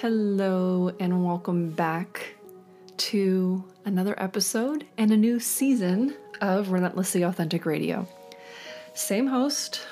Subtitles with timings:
[0.00, 2.34] Hello, and welcome back
[2.96, 8.08] to another episode and a new season of Relentlessly Authentic Radio.
[8.94, 9.82] Same host,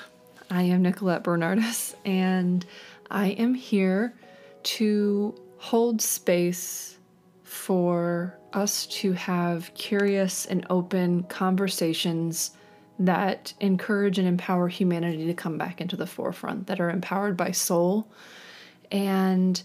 [0.49, 2.65] I am Nicolette Bernardis, and
[3.11, 4.15] I am here
[4.63, 6.97] to hold space
[7.43, 12.57] for us to have curious and open conversations
[12.97, 17.51] that encourage and empower humanity to come back into the forefront, that are empowered by
[17.51, 18.07] soul
[18.91, 19.61] and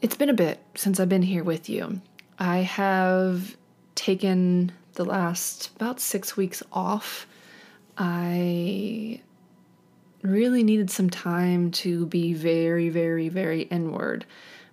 [0.00, 2.00] it's been a bit since I've been here with you.
[2.38, 3.56] I have
[3.94, 7.26] taken the last about six weeks off.
[7.96, 9.20] I
[10.22, 14.26] really needed some time to be very, very, very inward.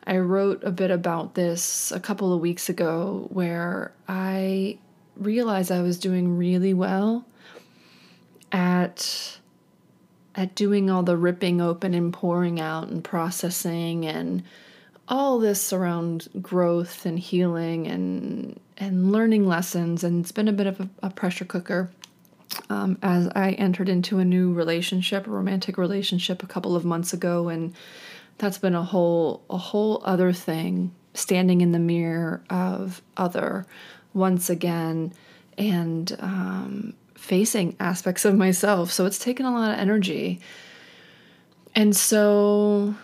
[0.05, 4.77] I wrote a bit about this a couple of weeks ago where I
[5.16, 7.26] realized I was doing really well
[8.52, 9.40] at
[10.35, 14.44] at doing all the ripping open and pouring out and processing and
[15.14, 20.66] all this around growth and healing and and learning lessons and it's been a bit
[20.66, 21.92] of a, a pressure cooker
[22.72, 27.14] um, as I entered into a new relationship, a romantic relationship, a couple of months
[27.14, 27.74] ago, and
[28.38, 30.94] that's been a whole a whole other thing.
[31.16, 33.68] Standing in the mirror of other
[34.14, 35.14] once again,
[35.60, 38.91] and um, facing aspects of myself.
[38.91, 40.41] So it's taken a lot of energy,
[41.76, 42.96] and so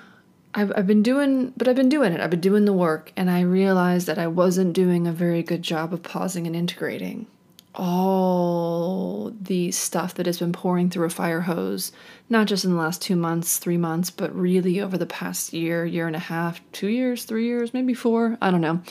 [0.54, 2.22] I've, I've been doing, but I've been doing it.
[2.22, 5.62] I've been doing the work, and I realized that I wasn't doing a very good
[5.62, 7.28] job of pausing and integrating
[7.76, 11.92] all the stuff that has been pouring through a fire hose,
[12.28, 15.86] not just in the last two months, three months, but really over the past year,
[15.86, 18.82] year and a half, two years, three years, maybe four, I don't know.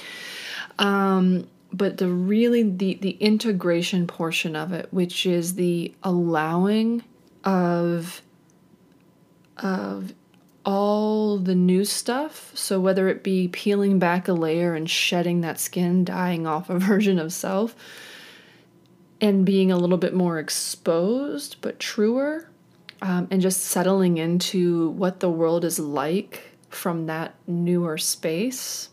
[0.78, 7.05] Um, but the really the the integration portion of it, which is the allowing
[7.45, 8.22] of
[9.59, 10.15] of
[10.69, 12.53] all the new stuff.
[12.55, 16.79] So, whether it be peeling back a layer and shedding that skin, dying off a
[16.91, 17.75] version of self,
[19.19, 22.51] and being a little bit more exposed but truer,
[23.01, 28.91] um, and just settling into what the world is like from that newer space,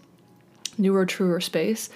[0.78, 1.90] newer, truer space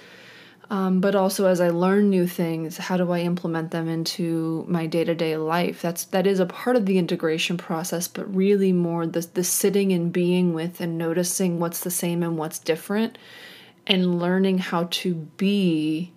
[0.70, 4.86] um, but also as I learn new things, how do I implement them into my
[4.86, 5.82] day to day life?
[5.82, 9.92] That's that is a part of the integration process, but really more the the sitting
[9.92, 13.18] and being with and noticing what's the same and what's different,
[13.84, 16.12] and learning how to be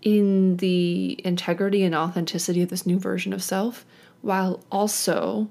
[0.00, 3.84] in the integrity and authenticity of this new version of self,
[4.22, 5.48] while also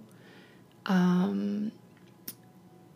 [0.88, 1.72] um,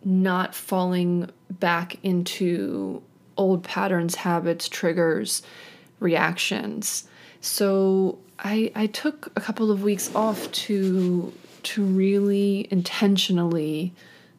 [0.04, 3.00] not falling back into
[3.36, 5.42] old patterns, habits, triggers,
[6.00, 7.06] reactions.
[7.40, 11.32] So I I took a couple of weeks off to
[11.64, 13.92] to really intentionally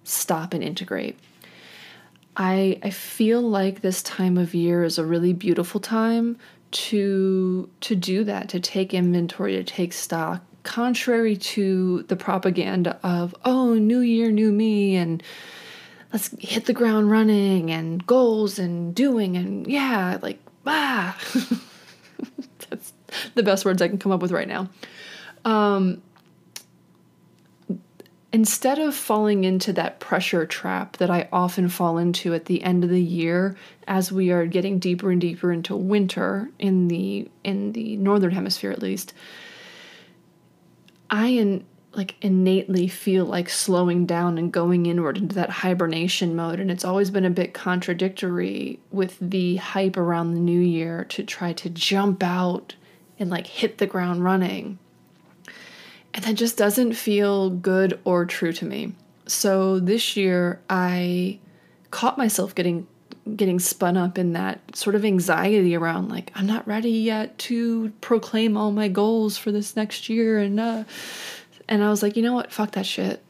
[0.04, 1.18] stop and integrate.
[2.36, 6.38] I I feel like this time of year is a really beautiful time
[6.72, 13.34] to to do that, to take inventory, to take stock, contrary to the propaganda of
[13.46, 15.24] oh, new year, new me and
[16.12, 21.18] let's hit the ground running and goals and doing and yeah, like ah.
[22.70, 22.94] That's
[23.36, 24.70] the best words I can come up with right now.
[25.46, 26.02] Um,
[28.34, 32.84] instead of falling into that pressure trap that I often fall into at the end
[32.84, 33.56] of the year
[33.88, 38.72] as we are getting deeper and deeper into winter in the in the northern hemisphere
[38.72, 39.14] at least
[41.10, 46.60] I in, like innately feel like slowing down and going inward into that hibernation mode
[46.60, 51.24] and it's always been a bit contradictory with the hype around the new year to
[51.24, 52.76] try to jump out
[53.20, 54.78] and like hit the ground running.
[56.14, 58.94] And that just doesn't feel good or true to me.
[59.26, 61.40] So this year i
[61.92, 62.88] caught myself getting
[63.36, 67.92] getting spun up in that sort of anxiety around like i'm not ready yet to
[68.00, 70.84] proclaim all my goals for this next year and uh
[71.68, 72.52] and I was like, you know what?
[72.52, 73.24] Fuck that shit.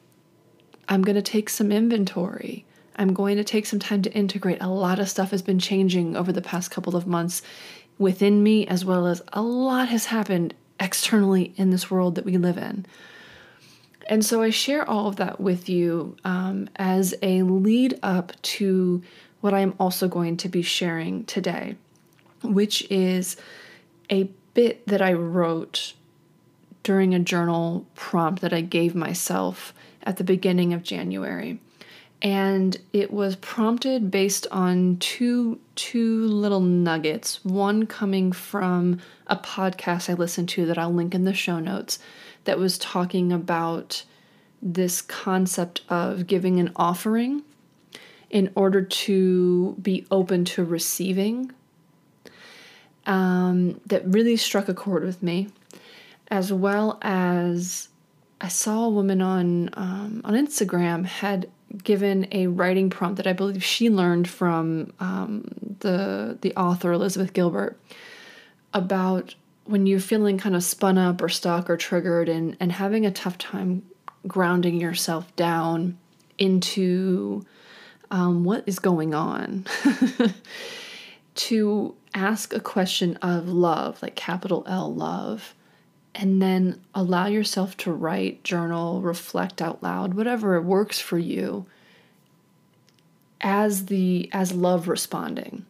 [0.89, 2.65] I'm going to take some inventory.
[2.95, 4.61] I'm going to take some time to integrate.
[4.61, 7.41] A lot of stuff has been changing over the past couple of months
[7.97, 12.37] within me, as well as a lot has happened externally in this world that we
[12.37, 12.85] live in.
[14.09, 19.03] And so I share all of that with you um, as a lead up to
[19.41, 21.75] what I'm also going to be sharing today,
[22.41, 23.35] which is
[24.09, 25.93] a bit that I wrote
[26.87, 29.73] during a journal prompt that I gave myself
[30.03, 31.59] at the beginning of January.
[32.21, 37.43] And it was prompted based on two two little nuggets.
[37.43, 41.99] One coming from a podcast I listened to that I'll link in the show notes
[42.45, 44.05] that was talking about
[44.61, 47.43] this concept of giving an offering
[48.29, 51.51] in order to be open to receiving
[53.05, 55.49] um, that really struck a chord with me,
[56.29, 57.89] as well as
[58.39, 61.49] I saw a woman on um, on Instagram had
[61.83, 65.45] given a writing prompt that I believe she learned from um,
[65.79, 67.79] the the author Elizabeth Gilbert
[68.73, 69.35] about
[69.65, 73.11] when you're feeling kind of spun up or stuck or triggered and and having a
[73.11, 73.83] tough time
[74.27, 75.97] grounding yourself down
[76.37, 77.45] into
[78.11, 79.65] um, what is going on
[81.35, 85.55] to ask a question of love like capital L love
[86.17, 91.67] and then allow yourself to write, journal, reflect out loud, whatever works for you
[93.39, 95.63] as the as love responding.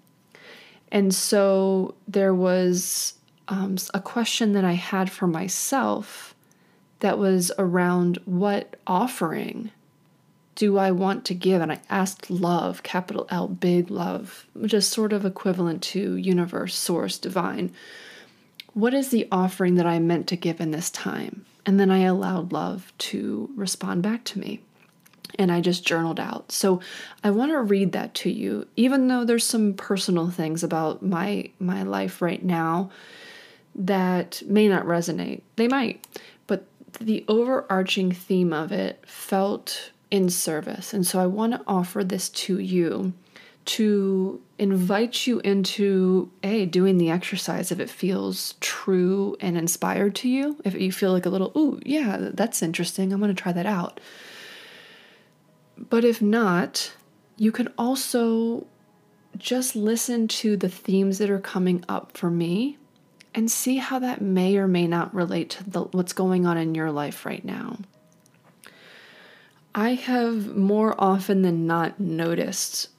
[0.90, 3.16] And so there was
[3.50, 6.34] um, a question that I had for myself
[7.02, 9.72] that was around what offering
[10.56, 11.62] do I want to give?
[11.62, 16.74] And I asked love, capital L, big love, which is sort of equivalent to universe,
[16.74, 17.74] source, divine
[18.78, 21.46] what is the offering that I meant to give in this time?
[21.66, 24.62] And then I allowed love to respond back to me.
[25.40, 26.52] And I just journaled out.
[26.52, 26.80] So
[27.24, 31.50] I want to read that to you, even though there's some personal things about my
[31.60, 32.92] my life right now
[33.74, 35.42] that may not resonate.
[35.56, 36.06] They might,
[36.46, 36.68] but
[37.00, 40.94] the overarching theme of it felt in service.
[40.94, 43.14] And so I want to offer this to you
[43.68, 50.30] to invite you into a doing the exercise if it feels true and inspired to
[50.30, 50.58] you.
[50.64, 53.14] If you feel like a little ooh yeah that's interesting.
[53.14, 54.00] I'm going to try that out.
[55.78, 56.94] But if not
[57.36, 58.66] you can also
[59.38, 62.78] just listen to the themes that are coming up for me
[63.36, 66.74] and see how that may or may not relate to the, what's going on in
[66.74, 67.78] your life right now.
[69.76, 72.90] I have more often than not noticed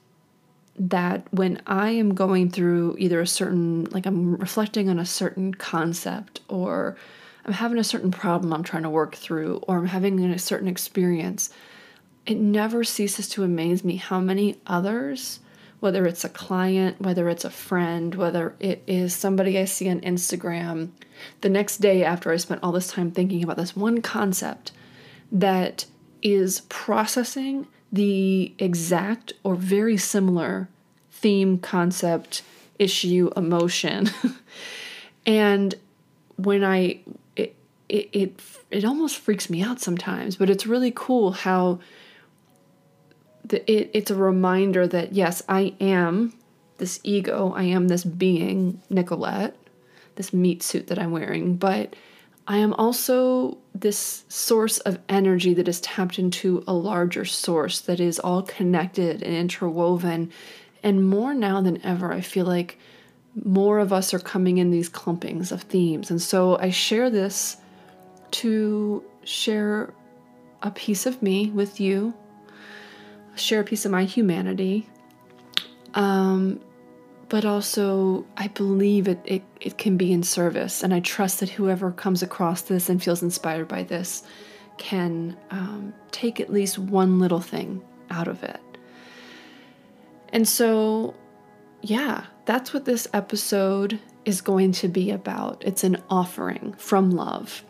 [0.79, 5.53] that when I am going through either a certain, like I'm reflecting on a certain
[5.53, 6.95] concept, or
[7.45, 10.69] I'm having a certain problem I'm trying to work through, or I'm having a certain
[10.69, 11.49] experience,
[12.25, 15.41] it never ceases to amaze me how many others,
[15.81, 19.99] whether it's a client, whether it's a friend, whether it is somebody I see on
[20.01, 20.91] Instagram,
[21.41, 24.71] the next day after I spent all this time thinking about this one concept
[25.31, 25.85] that
[26.21, 30.69] is processing the exact or very similar
[31.11, 32.43] theme, concept,
[32.77, 34.09] issue, emotion.
[35.25, 35.75] and
[36.37, 37.01] when I
[37.35, 37.55] it,
[37.87, 38.41] it it
[38.71, 41.79] it almost freaks me out sometimes, but it's really cool how
[43.43, 46.33] the, it, it's a reminder that yes, I am
[46.77, 49.55] this ego, I am this being, Nicolette,
[50.15, 51.95] this meat suit that I'm wearing, but
[52.49, 57.99] I am also this source of energy that is tapped into a larger source that
[57.99, 60.31] is all connected and interwoven.
[60.81, 62.79] And more now than ever, I feel like
[63.45, 66.09] more of us are coming in these clumpings of themes.
[66.09, 67.57] And so I share this
[68.31, 69.93] to share
[70.63, 72.15] a piece of me with you,
[73.35, 74.89] share a piece of my humanity,
[75.93, 76.59] um,
[77.29, 80.83] but also I believe it, it, it can be in service.
[80.83, 84.23] And I trust that whoever comes across this and feels inspired by this
[84.77, 88.59] can um, take at least one little thing out of it.
[90.29, 91.13] And so,
[91.81, 95.63] yeah, that's what this episode is going to be about.
[95.65, 97.63] It's an offering from love.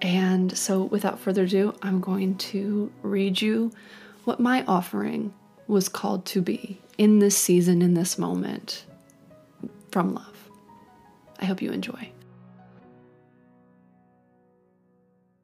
[0.00, 3.72] And so, without further ado, I'm going to read you
[4.24, 5.32] what my offering
[5.66, 8.84] was called to be in this season, in this moment,
[9.90, 10.50] from love.
[11.40, 12.10] I hope you enjoy.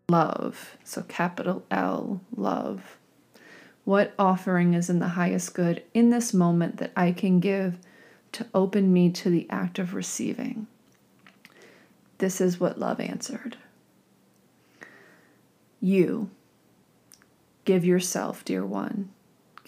[0.08, 2.98] Love, so capital L, love.
[3.84, 7.78] What offering is in the highest good in this moment that I can give
[8.32, 10.66] to open me to the act of receiving?
[12.18, 13.56] This is what love answered.
[15.80, 16.30] You
[17.64, 19.10] give yourself, dear one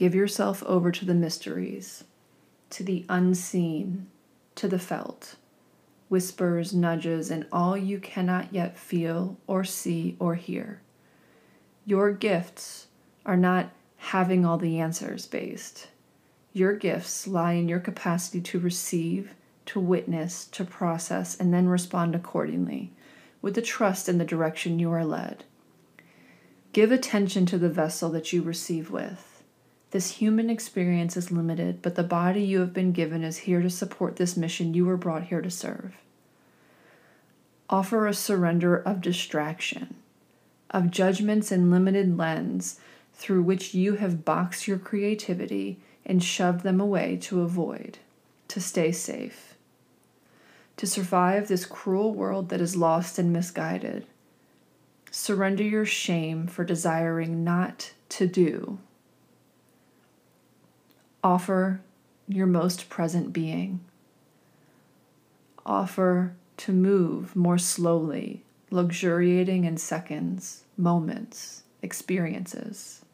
[0.02, 2.02] Give yourself over to the mysteries,
[2.70, 4.08] to the unseen,
[4.56, 5.36] to the felt,
[6.08, 10.80] whispers, nudges, and all you cannot yet feel or see or hear.
[11.86, 12.88] Your gifts
[13.24, 15.86] are not having all the answers based.
[16.52, 22.16] Your gifts lie in your capacity to receive, to witness, to process, and then respond
[22.16, 22.90] accordingly,
[23.40, 25.44] with the trust in the direction you are led.
[26.72, 29.31] Give attention to the vessel that you receive with.
[29.92, 33.68] This human experience is limited, but the body you have been given is here to
[33.68, 35.98] support this mission you were brought here to serve.
[37.68, 39.96] Offer a surrender of distraction,
[40.70, 42.80] of judgments and limited lens
[43.12, 47.98] through which you have boxed your creativity and shoved them away to avoid,
[48.48, 49.56] to stay safe,
[50.78, 54.06] to survive this cruel world that is lost and misguided.
[55.10, 58.78] Surrender your shame for desiring not to do.
[61.24, 61.80] Offer
[62.26, 63.80] your most present being.
[65.64, 73.04] Offer to move more slowly, luxuriating in seconds, moments, experiences.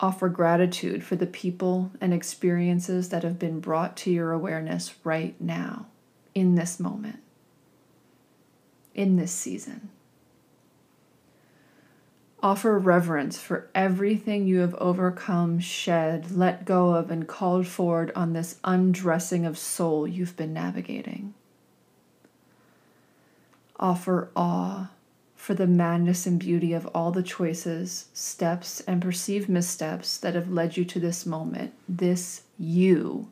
[0.00, 5.40] Offer gratitude for the people and experiences that have been brought to your awareness right
[5.40, 5.86] now,
[6.34, 7.20] in this moment,
[8.94, 9.90] in this season.
[12.40, 18.32] Offer reverence for everything you have overcome, shed, let go of, and called forward on
[18.32, 21.34] this undressing of soul you've been navigating.
[23.80, 24.90] Offer awe
[25.34, 30.50] for the madness and beauty of all the choices, steps, and perceived missteps that have
[30.50, 33.30] led you to this moment, this you.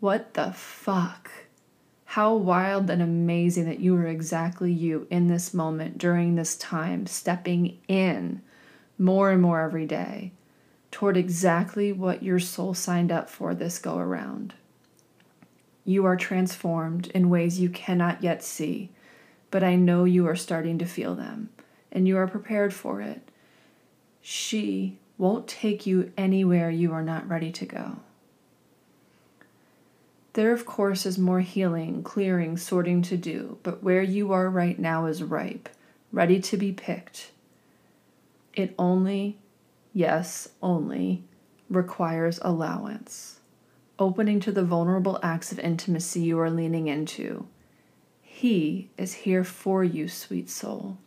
[0.00, 1.30] What the fuck?
[2.14, 7.06] How wild and amazing that you are exactly you in this moment during this time,
[7.06, 8.40] stepping in
[8.96, 10.30] more and more every day
[10.92, 14.54] toward exactly what your soul signed up for this go around.
[15.84, 18.92] You are transformed in ways you cannot yet see,
[19.50, 21.48] but I know you are starting to feel them
[21.90, 23.28] and you are prepared for it.
[24.22, 27.96] She won't take you anywhere you are not ready to go.
[30.34, 34.76] There, of course, is more healing, clearing, sorting to do, but where you are right
[34.76, 35.68] now is ripe,
[36.10, 37.30] ready to be picked.
[38.52, 39.38] It only,
[39.92, 41.22] yes, only,
[41.70, 43.38] requires allowance,
[43.96, 47.46] opening to the vulnerable acts of intimacy you are leaning into.
[48.20, 50.98] He is here for you, sweet soul.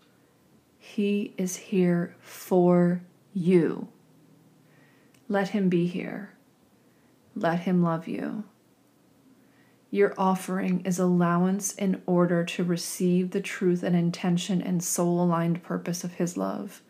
[0.80, 3.02] He is here for
[3.34, 3.90] you.
[5.28, 6.32] Let him be here.
[7.36, 8.46] Let him love you.
[9.98, 15.64] Your offering is allowance in order to receive the truth and intention and soul aligned
[15.64, 16.84] purpose of His love,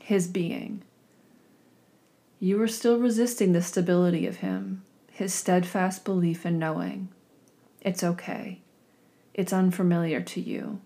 [0.00, 0.82] His being.
[2.40, 7.10] You are still resisting the stability of Him, His steadfast belief and knowing.
[7.80, 8.60] It's okay.
[9.34, 10.80] It's unfamiliar to you.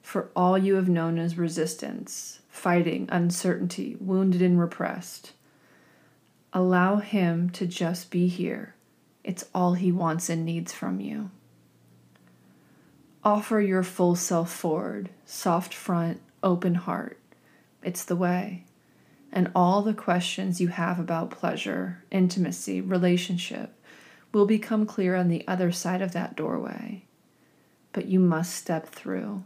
[0.00, 5.32] For all you have known as resistance, fighting, uncertainty, wounded and repressed.
[6.54, 8.74] Allow Him to just be here
[9.24, 11.30] it's all He wants and needs from you.
[13.24, 17.18] Offer your full self forward, soft front, open heart.
[17.82, 18.64] It's the way.
[19.32, 23.72] And all the questions you have about pleasure, intimacy, relationship
[24.32, 27.04] will become clear on the other side of that doorway.
[27.92, 29.44] But you must step through.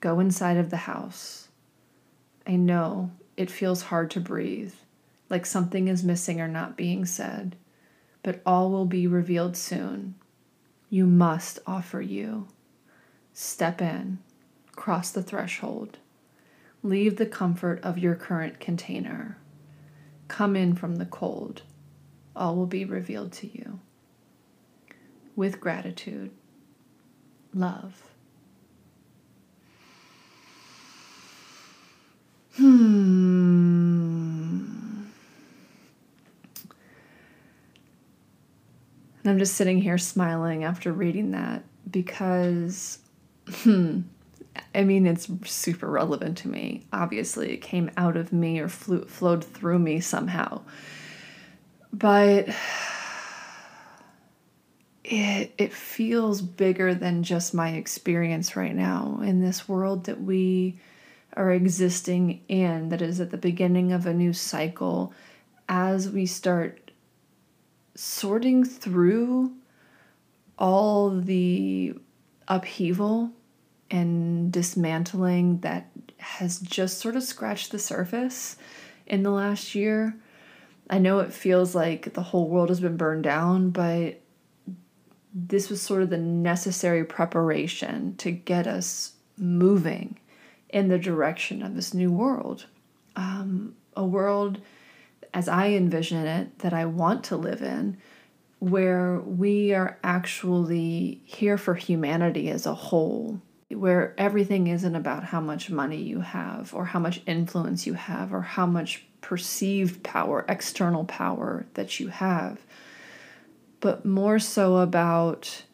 [0.00, 1.48] Go inside of the house.
[2.46, 4.74] I know it feels hard to breathe,
[5.30, 7.56] like something is missing or not being said
[8.26, 10.16] but all will be revealed soon.
[10.90, 12.48] You must offer you.
[13.32, 14.18] Step in,
[14.74, 15.98] cross the threshold,
[16.82, 19.38] leave the comfort of your current container.
[20.26, 21.62] Come in from the cold.
[22.34, 23.78] All will be revealed to you.
[25.36, 26.32] With gratitude,
[27.54, 28.02] love.
[32.56, 33.35] Hmm.
[39.26, 43.00] And I'm just sitting here smiling after reading that because,
[43.48, 44.02] hmm,
[44.72, 46.86] I mean, it's super relevant to me.
[46.92, 50.62] Obviously, it came out of me or flew, flowed through me somehow.
[51.92, 52.50] But
[55.02, 60.78] it, it feels bigger than just my experience right now in this world that we
[61.36, 65.12] are existing in, that is at the beginning of a new cycle
[65.68, 66.85] as we start
[67.96, 69.52] sorting through
[70.58, 71.94] all the
[72.48, 73.30] upheaval
[73.90, 78.56] and dismantling that has just sort of scratched the surface
[79.06, 80.16] in the last year.
[80.88, 84.20] I know it feels like the whole world has been burned down, but
[85.34, 90.18] this was sort of the necessary preparation to get us moving
[90.70, 92.66] in the direction of this new world.
[93.16, 94.60] Um, a world
[95.36, 97.98] as I envision it, that I want to live in,
[98.58, 105.42] where we are actually here for humanity as a whole, where everything isn't about how
[105.42, 110.46] much money you have or how much influence you have or how much perceived power,
[110.48, 112.58] external power that you have,
[113.80, 115.64] but more so about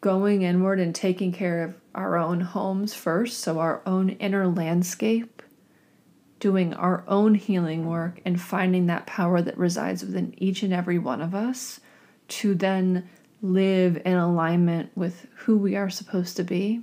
[0.00, 5.37] going inward and taking care of our own homes first, so our own inner landscape
[6.40, 10.98] doing our own healing work and finding that power that resides within each and every
[10.98, 11.80] one of us
[12.28, 13.08] to then
[13.42, 16.82] live in alignment with who we are supposed to be.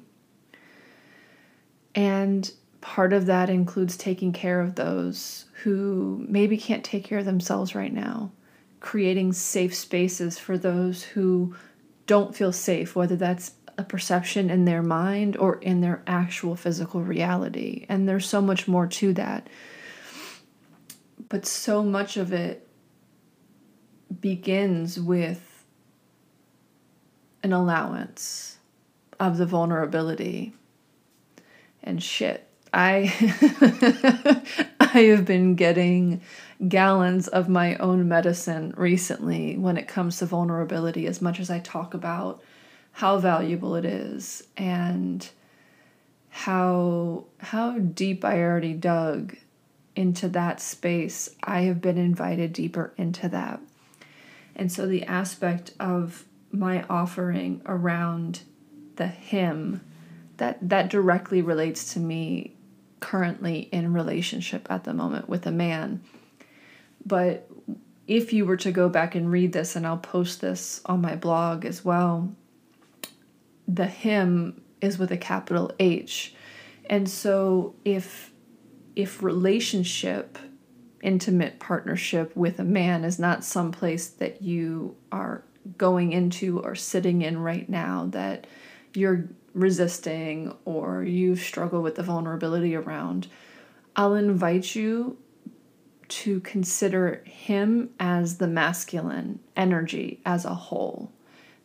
[1.94, 7.26] And part of that includes taking care of those who maybe can't take care of
[7.26, 8.32] themselves right now,
[8.80, 11.56] creating safe spaces for those who
[12.08, 17.02] don't feel safe, whether that's a perception in their mind or in their actual physical
[17.02, 17.86] reality.
[17.90, 19.48] And there's so much more to that.
[21.30, 22.68] But so much of it
[24.22, 25.66] begins with
[27.44, 28.58] an allowance
[29.20, 30.54] of the vulnerability
[31.84, 32.48] and shit.
[32.74, 33.14] I
[34.80, 36.22] I have been getting
[36.68, 41.60] gallons of my own medicine recently when it comes to vulnerability as much as I
[41.60, 42.42] talk about
[42.96, 45.30] how valuable it is and
[46.30, 49.36] how how deep I already dug
[49.98, 51.30] into that space.
[51.44, 53.60] I have been invited deeper into that.
[54.56, 58.44] And so the aspect of my offering around
[58.96, 59.82] the him
[60.38, 62.56] that that directly relates to me
[63.02, 66.02] currently in relationship at the moment with a man.
[67.06, 67.50] But
[68.08, 71.18] if you were to go back and read this and I'll post this on my
[71.18, 72.34] blog as well,
[73.68, 76.34] the him is with a capital H.
[76.90, 78.32] And so if
[78.96, 80.38] if relationship,
[81.02, 85.44] intimate partnership with a man is not some place that you are
[85.78, 88.48] going into or sitting in right now that
[88.94, 93.28] you're resisting or you've struggled with the vulnerability around,
[93.96, 95.18] I'll invite you
[96.08, 101.12] to consider him as the masculine energy as a whole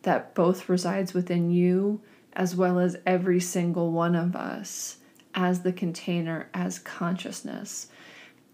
[0.03, 2.01] that both resides within you
[2.33, 4.97] as well as every single one of us
[5.33, 7.87] as the container, as consciousness.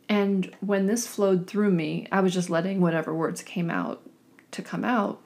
[0.09, 4.07] And when this flowed through me, I was just letting whatever words came out
[4.51, 5.21] to come out.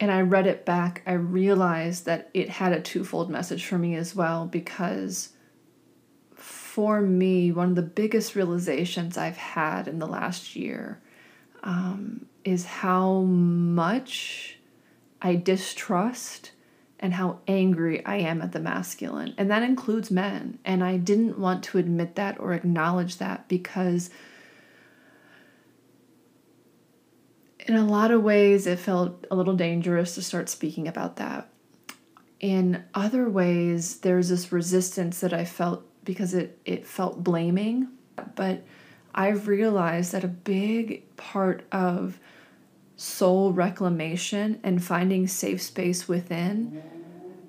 [0.00, 3.94] And I read it back, I realized that it had a twofold message for me
[3.94, 5.28] as well because
[6.34, 11.00] for me, one of the biggest realizations I've had in the last year
[11.62, 14.58] um, is how much
[15.20, 16.52] I distrust
[16.98, 19.34] and how angry I am at the masculine.
[19.36, 20.58] And that includes men.
[20.64, 24.10] And I didn't want to admit that or acknowledge that because,
[27.66, 31.48] in a lot of ways, it felt a little dangerous to start speaking about that.
[32.38, 37.88] In other ways, there's this resistance that I felt because it, it felt blaming.
[38.36, 38.64] But
[39.14, 42.18] I've realized that a big part of
[42.96, 46.82] soul reclamation and finding safe space within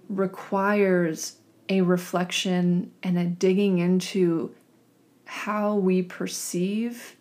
[0.10, 1.38] requires
[1.70, 4.54] a reflection and a digging into
[5.26, 7.16] how we perceive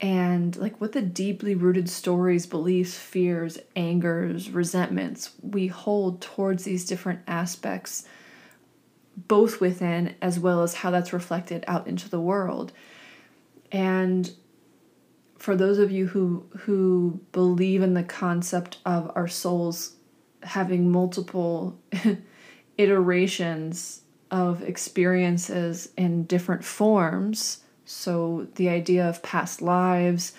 [0.00, 6.86] and like what the deeply rooted stories, beliefs, fears, angers, resentments we hold towards these
[6.86, 8.06] different aspects,
[9.16, 12.72] both within as well as how that's reflected out into the world.
[13.72, 14.30] And
[15.38, 19.96] for those of you who who believe in the concept of our souls
[20.42, 21.78] having multiple
[22.78, 30.32] iterations of experiences in different forms so the idea of past lives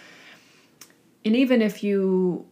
[1.25, 2.45] and even if you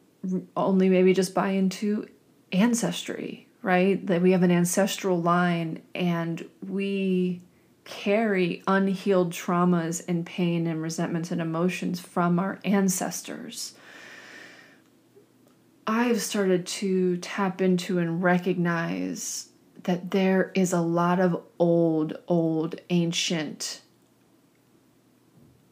[0.57, 2.07] only maybe just buy into
[2.51, 4.05] ancestry right?
[4.07, 7.41] That we have an ancestral line and we
[7.89, 13.73] carry unhealed traumas and pain and resentments and emotions from our ancestors.
[15.87, 19.49] I've started to tap into and recognize
[19.83, 23.81] that there is a lot of old, old, ancient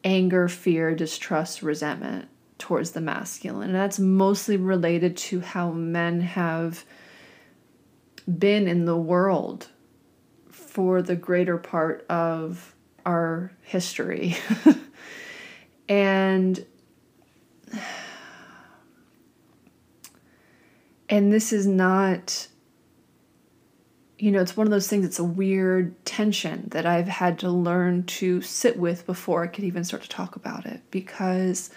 [0.02, 2.28] anger, fear, distrust, resentment
[2.58, 3.68] towards the masculine.
[3.68, 6.84] And that's mostly related to how men have
[8.26, 9.68] been in the world
[10.68, 14.36] for the greater part of our history.
[15.88, 16.64] and
[21.08, 22.48] and this is not
[24.18, 27.50] you know it's one of those things it's a weird tension that i've had to
[27.50, 31.70] learn to sit with before i could even start to talk about it because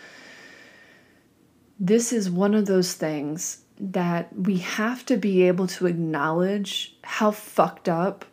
[1.80, 7.32] this is one of those things that we have to be able to acknowledge how
[7.32, 8.25] fucked up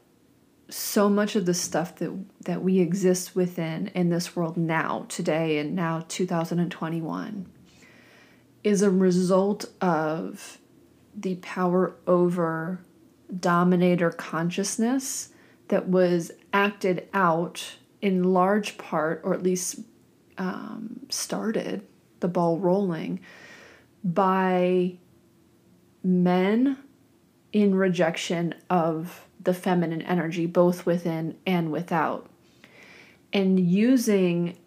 [0.68, 2.12] so much of the stuff that
[2.44, 7.46] that we exist within in this world now today and now 2021
[8.62, 10.58] is a result of
[11.14, 12.80] the power over
[13.40, 15.30] dominator consciousness
[15.68, 19.80] that was acted out in large part, or at least
[20.38, 21.86] um, started
[22.20, 23.20] the ball rolling
[24.04, 24.94] by
[26.02, 26.78] men
[27.52, 32.28] in rejection of the feminine energy, both within and without,
[33.32, 34.58] and using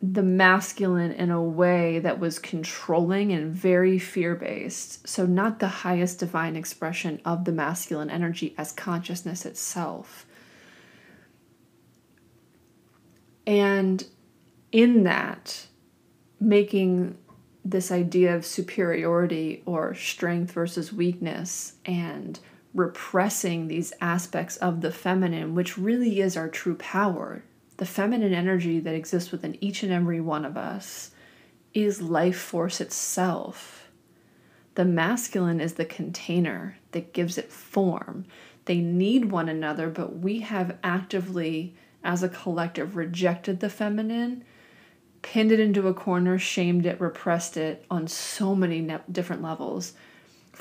[0.00, 5.06] the masculine in a way that was controlling and very fear based.
[5.06, 10.24] So, not the highest divine expression of the masculine energy as consciousness itself.
[13.46, 14.02] And
[14.72, 15.66] in that,
[16.40, 17.18] making
[17.66, 22.40] this idea of superiority or strength versus weakness and
[22.74, 27.44] repressing these aspects of the feminine, which really is our true power.
[27.76, 31.10] The feminine energy that exists within each and every one of us
[31.74, 33.88] is life force itself.
[34.74, 38.24] The masculine is the container that gives it form.
[38.64, 44.44] They need one another, but we have actively, as a collective, rejected the feminine
[45.22, 49.94] pinned it into a corner, shamed it, repressed it on so many ne- different levels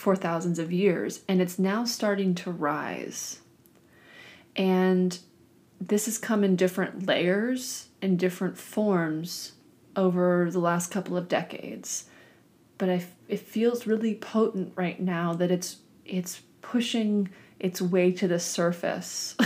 [0.01, 1.21] for thousands of years.
[1.27, 3.41] And it's now starting to rise.
[4.55, 5.17] And
[5.79, 9.51] this has come in different layers and different forms
[9.95, 12.05] over the last couple of decades.
[12.79, 18.27] But I, it feels really potent right now that it's it's pushing its way to
[18.27, 19.37] the surface.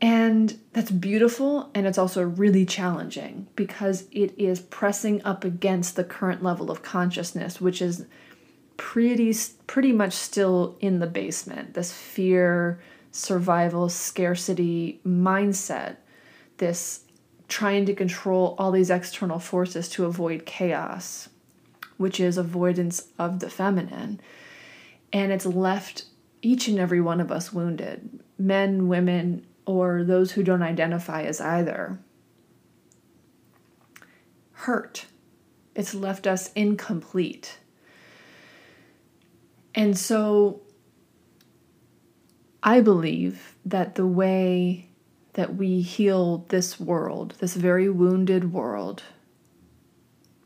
[0.00, 6.04] And that's beautiful and it's also really challenging because it is pressing up against the
[6.04, 8.06] current level of consciousness, which is
[8.78, 9.34] pretty
[9.66, 11.74] pretty much still in the basement.
[11.74, 12.80] This fear,
[13.12, 15.96] survival, scarcity mindset,
[16.56, 17.04] this
[17.48, 21.28] trying to control all these external forces to avoid chaos,
[21.98, 24.20] which is avoidance of the feminine.
[25.12, 26.04] And it's left
[26.40, 31.40] each and every one of us wounded men, women, or those who don't identify as
[31.40, 31.98] either.
[34.52, 35.06] Hurt.
[35.74, 37.58] It's left us incomplete.
[39.78, 40.60] And so
[42.64, 44.88] I believe that the way
[45.34, 49.04] that we heal this world, this very wounded world,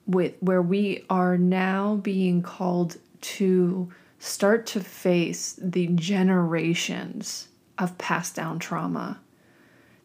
[0.06, 8.36] with where we are now being called to start to face the generations of passed
[8.36, 9.18] down trauma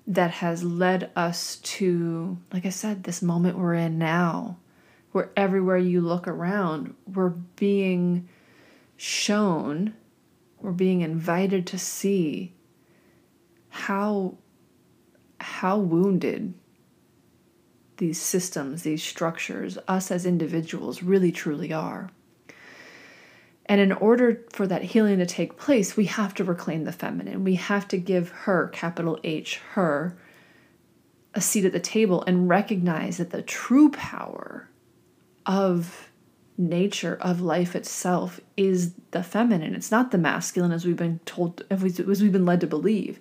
[0.07, 4.55] that has led us to, like I said, this moment we're in now,
[5.11, 8.29] where everywhere you look around, we're being
[8.97, 9.93] shown,
[10.59, 12.53] we're being invited to see
[13.69, 14.37] how
[15.39, 16.53] how wounded
[17.97, 22.09] these systems, these structures, us as individuals really truly are.
[23.65, 27.43] And in order for that healing to take place, we have to reclaim the feminine.
[27.43, 30.17] We have to give her, capital H, her,
[31.33, 34.69] a seat at the table and recognize that the true power
[35.45, 36.11] of
[36.57, 39.75] nature, of life itself, is the feminine.
[39.75, 43.19] It's not the masculine as we've been told, as we've been led to believe.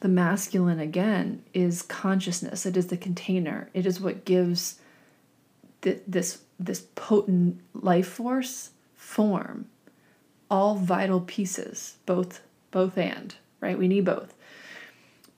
[0.00, 4.80] The masculine, again, is consciousness, it is the container, it is what gives
[5.80, 9.66] this, this potent life force form.
[10.50, 13.78] All vital pieces both both and right?
[13.78, 14.34] We need both.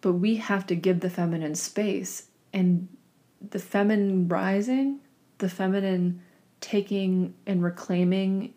[0.01, 2.88] But we have to give the feminine space and
[3.51, 5.01] the feminine rising
[5.38, 6.23] the feminine
[6.61, 8.55] taking and reclaiming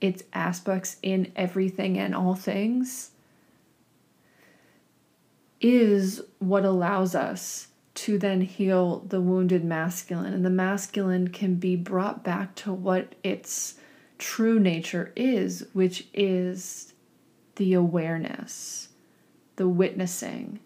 [0.00, 3.10] its aspects in everything and all things
[5.60, 11.74] is what allows us to then heal the wounded masculine and the masculine can be
[11.74, 13.76] brought back to what its
[14.18, 16.92] true nature is, which is
[17.56, 18.88] the awareness,
[19.56, 20.60] the witnessing,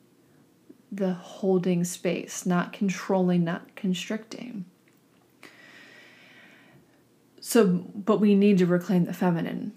[0.90, 4.64] the holding space, not controlling, not constricting.
[7.40, 9.72] So, but we need to reclaim the feminine.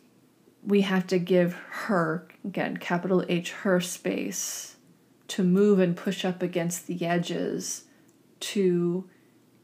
[0.66, 4.76] We have to give her, again, capital H, her space
[5.30, 7.86] to move and push up against the edges
[8.42, 9.10] to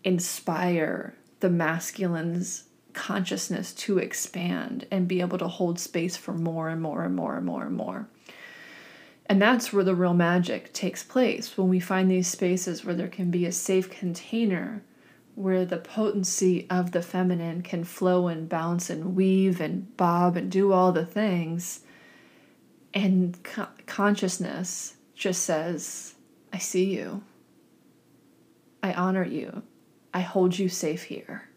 [0.04, 6.82] inspire the masculine's consciousness to expand and be able to hold space for more and
[6.82, 8.08] more and more and more and more.
[9.26, 13.08] And that's where the real magic takes place when we find these spaces where there
[13.08, 14.82] can be a safe container
[15.40, 20.52] where the potency of the feminine can flow and bounce and weave and bob and
[20.52, 21.80] do all the things.
[22.94, 26.16] And co- consciousness just says,
[26.52, 27.24] I see you.
[28.84, 29.64] I honor you.
[30.14, 31.48] I hold you safe here.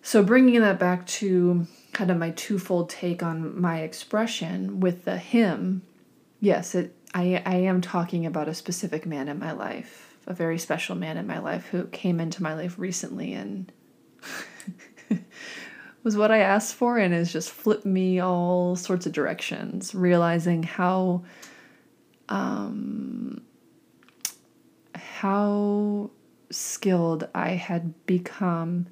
[0.00, 5.18] So, bringing that back to kind of my twofold take on my expression with the
[5.18, 5.82] him,
[6.40, 10.58] yes, it I, I am talking about a specific man in my life, a very
[10.58, 13.72] special man in my life who came into my life recently and
[16.04, 20.62] was what I asked for and has just flipped me all sorts of directions, realizing
[20.62, 21.24] how
[22.28, 23.42] um
[24.94, 26.10] how
[26.48, 28.86] skilled I had become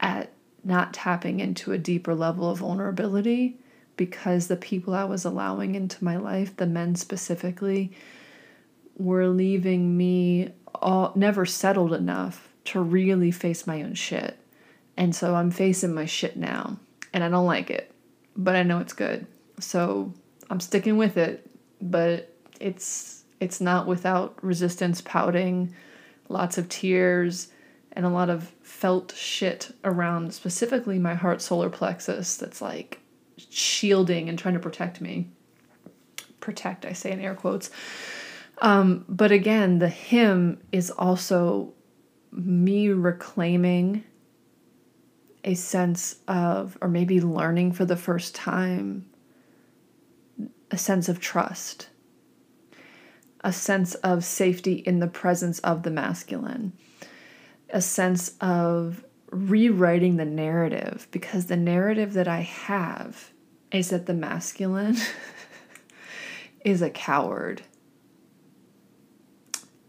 [0.00, 0.32] at
[0.64, 3.60] not tapping into a deeper level of vulnerability
[3.96, 7.92] because the people I was allowing into my life, the men specifically,
[8.96, 14.38] were leaving me all never settled enough to really face my own shit.
[14.96, 16.78] And so I'm facing my shit now,
[17.12, 17.90] and I don't like it,
[18.36, 19.26] but I know it's good.
[19.58, 20.12] So
[20.50, 21.48] I'm sticking with it,
[21.80, 25.74] but it's it's not without resistance, pouting,
[26.28, 27.48] lots of tears,
[27.92, 33.00] and a lot of felt shit around specifically my heart solar plexus that's like
[33.50, 35.28] shielding and trying to protect me.
[36.40, 37.70] Protect, I say in air quotes.
[38.58, 41.72] Um, but again, the him is also
[42.32, 44.04] me reclaiming
[45.44, 49.06] a sense of, or maybe learning for the first time,
[50.70, 51.88] a sense of trust,
[53.42, 56.72] a sense of safety in the presence of the masculine,
[57.70, 63.32] a sense of rewriting the narrative because the narrative that I have
[63.70, 64.96] is that the masculine
[66.64, 67.62] is a coward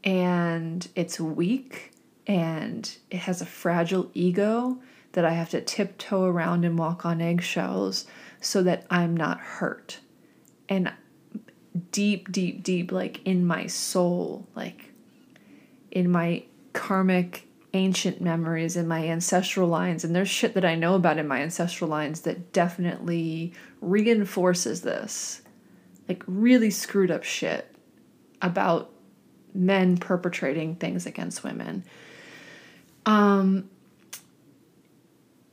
[0.06, 1.92] and it's weak
[2.28, 4.78] and it has a fragile ego
[5.14, 8.06] that I have to tiptoe around and walk on eggshells
[8.40, 10.00] so that I'm not hurt.
[10.70, 10.92] And
[11.92, 14.92] deep, deep, deep, like in my soul, like
[15.92, 20.96] in my karmic ancient memories in my ancestral lines and there's shit that I know
[20.96, 25.42] about in my ancestral lines that definitely reinforces this
[26.08, 27.76] like really screwed up shit
[28.42, 28.92] about
[29.56, 31.84] men perpetrating things against women
[33.06, 33.70] um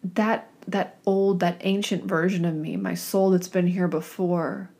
[0.02, 4.70] that that old that ancient version of me my soul that's been here before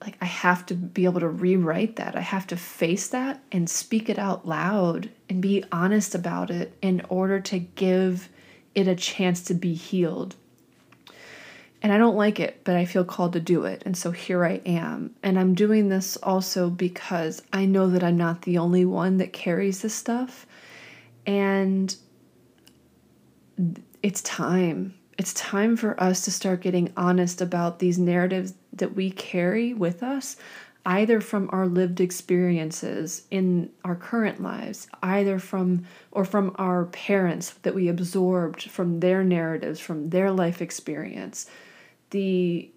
[0.00, 2.16] like I have to be able to rewrite that.
[2.16, 6.76] I have to face that and speak it out loud and be honest about it
[6.82, 8.28] in order to give
[8.74, 10.36] it a chance to be healed.
[11.82, 13.82] And I don't like it, but I feel called to do it.
[13.84, 15.14] And so here I am.
[15.22, 19.32] And I'm doing this also because I know that I'm not the only one that
[19.32, 20.46] carries this stuff.
[21.26, 21.94] And
[24.02, 24.94] it's time.
[25.18, 30.02] It's time for us to start getting honest about these narratives that we carry with
[30.02, 30.36] us,
[30.84, 37.50] either from our lived experiences in our current lives, either from or from our parents
[37.62, 41.46] that we absorbed from their narratives, from their life experience.
[42.10, 42.70] The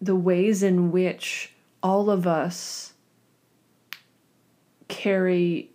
[0.00, 2.92] the ways in which all of us
[4.88, 5.70] carry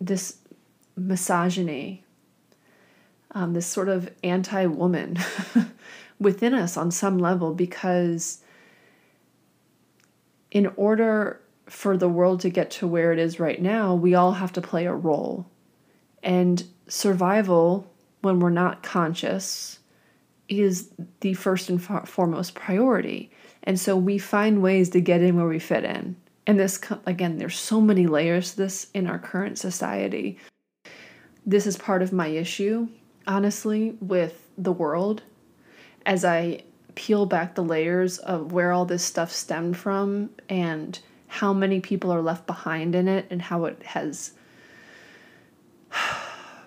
[0.00, 0.38] this
[0.96, 2.04] misogyny,
[3.32, 5.18] um, this sort of anti woman
[6.20, 8.42] within us on some level because
[10.50, 14.32] in order for the world to get to where it is right now, we all
[14.32, 15.46] have to play a role.
[16.22, 17.86] And survival,
[18.22, 19.78] when we're not conscious,
[20.48, 23.30] is the first and foremost priority.
[23.62, 26.16] And so we find ways to get in where we fit in.
[26.46, 30.38] And this, again, there's so many layers to this in our current society.
[31.44, 32.88] This is part of my issue,
[33.26, 35.22] honestly, with the world
[36.06, 36.62] as I
[36.94, 42.10] peel back the layers of where all this stuff stemmed from and how many people
[42.10, 44.32] are left behind in it and how it has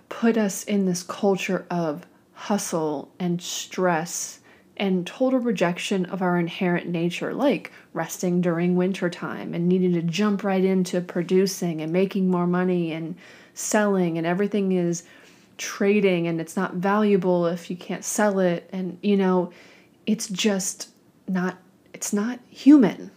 [0.09, 2.05] put us in this culture of
[2.41, 4.39] hustle and stress
[4.75, 10.43] and total rejection of our inherent nature, like resting during wintertime and needing to jump
[10.43, 13.15] right into producing and making more money and
[13.53, 15.03] selling, and everything is
[15.59, 18.67] trading and it's not valuable if you can't sell it.
[18.73, 19.51] And, you know,
[20.07, 20.89] it's just
[21.27, 21.59] not
[21.93, 23.11] it's not human.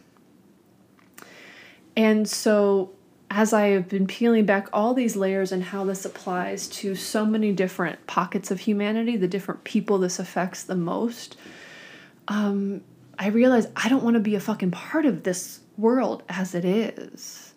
[1.97, 2.91] And so
[3.31, 7.25] as I have been peeling back all these layers and how this applies to so
[7.27, 11.37] many different pockets of humanity, the different people this affects the most,
[12.29, 12.83] um,
[13.19, 16.65] I realize I don't want to be a fucking part of this world as it
[16.65, 17.55] is.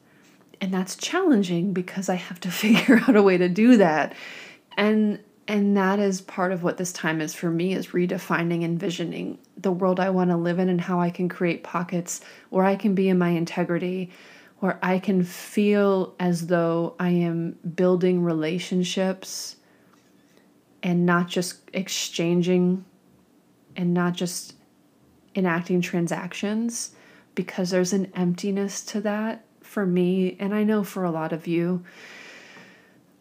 [0.59, 4.13] And that's challenging because I have to figure out a way to do that.
[4.75, 9.37] And and that is part of what this time is for me is redefining envisioning
[9.55, 12.75] the world i want to live in and how i can create pockets where i
[12.75, 14.11] can be in my integrity
[14.59, 19.57] where i can feel as though i am building relationships
[20.83, 22.83] and not just exchanging
[23.75, 24.53] and not just
[25.35, 26.91] enacting transactions
[27.35, 31.45] because there's an emptiness to that for me, and I know for a lot of
[31.45, 31.83] you.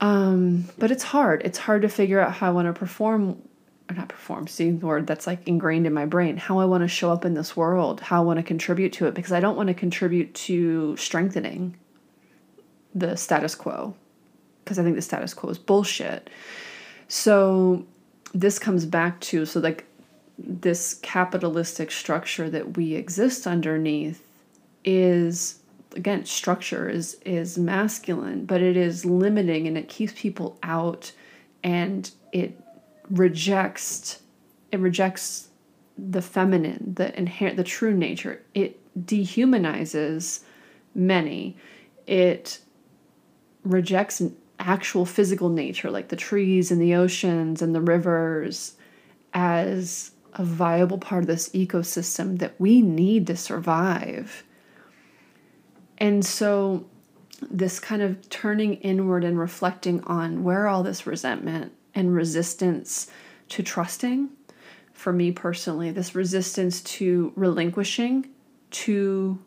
[0.01, 1.43] Um, but it's hard.
[1.45, 3.43] It's hard to figure out how I want to perform
[3.89, 6.83] or not perform, see the word that's like ingrained in my brain, how I want
[6.83, 9.41] to show up in this world, how I want to contribute to it, because I
[9.41, 11.77] don't want to contribute to strengthening
[12.95, 13.95] the status quo,
[14.65, 16.31] because I think the status quo is bullshit.
[17.09, 17.87] So
[18.35, 19.85] this comes back to so like
[20.39, 24.23] this capitalistic structure that we exist underneath
[24.85, 25.61] is
[25.95, 31.13] again structure is is masculine but it is limiting and it keeps people out
[31.65, 32.61] and it
[33.11, 34.23] rejects
[34.73, 35.49] it rejects
[35.97, 38.43] the feminine the inherent the true nature.
[38.55, 40.41] It dehumanizes
[40.95, 41.57] many.
[42.07, 42.61] It
[43.65, 48.75] rejects an actual physical nature like the trees and the oceans and the rivers
[49.35, 54.45] as a viable part of this ecosystem that we need to survive.
[55.99, 56.87] And so,
[57.51, 63.11] this kind of turning inward and reflecting on where all this resentment and resistance
[63.49, 64.29] to trusting,
[64.93, 68.29] for me personally, this resistance to relinquishing
[68.71, 69.39] to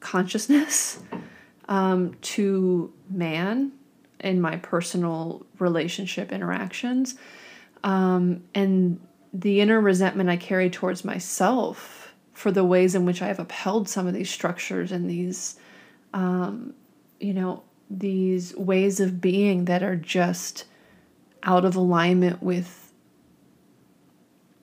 [0.00, 1.02] consciousness,
[1.68, 3.72] um, to man
[4.20, 7.14] in my personal relationship interactions,
[7.82, 9.00] um, and
[9.32, 13.88] the inner resentment I carry towards myself for the ways in which I have upheld
[13.88, 15.56] some of these structures and these
[16.14, 16.74] um,
[17.20, 20.64] you know, these ways of being that are just
[21.44, 22.92] out of alignment with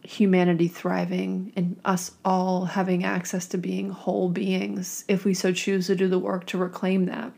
[0.03, 5.87] humanity thriving and us all having access to being whole beings if we so choose
[5.87, 7.31] to do the work to reclaim that.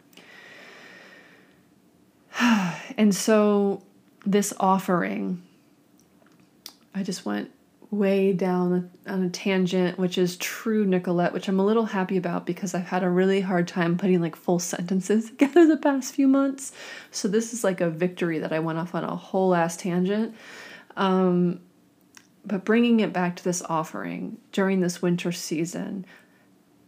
[2.98, 3.84] and so,
[4.26, 5.44] this offering,
[6.96, 7.52] I just went
[7.94, 12.46] way down on a tangent, which is true Nicolette, which I'm a little happy about
[12.46, 16.28] because I've had a really hard time putting like full sentences together the past few
[16.28, 16.72] months.
[17.12, 20.36] So this is like a victory that I went off on a whole ass tangent.
[20.98, 21.62] Um,
[22.46, 26.06] but bringing it back to this offering during this winter season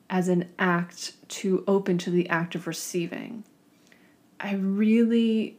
[0.09, 3.43] as an act to open to the act of receiving,
[4.39, 5.57] I really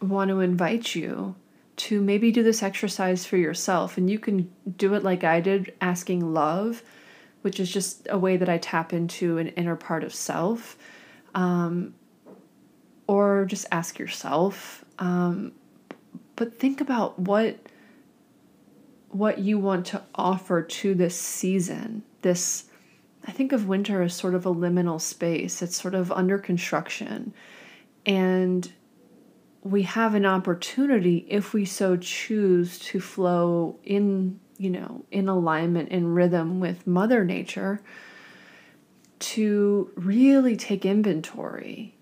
[0.00, 1.34] want to invite you
[1.76, 3.98] to maybe do this exercise for yourself.
[3.98, 6.82] And you can do it like I did, asking love,
[7.42, 10.76] which is just a way that I tap into an inner part of self.
[11.34, 11.94] Um,
[13.06, 14.84] or just ask yourself.
[14.98, 15.52] Um,
[16.36, 17.58] but think about what
[19.08, 22.02] what you want to offer to this season.
[22.22, 22.64] This
[23.26, 25.62] I think of winter as sort of a liminal space.
[25.62, 27.32] It's sort of under construction.
[28.04, 28.70] And
[29.64, 35.88] we have an opportunity if we so choose to flow in you know in alignment
[35.88, 37.80] in rhythm with mother nature
[39.18, 41.96] to really take inventory